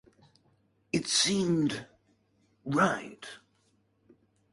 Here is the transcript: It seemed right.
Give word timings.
It 0.91 1.05
seemed 1.07 1.85
right. 2.65 3.23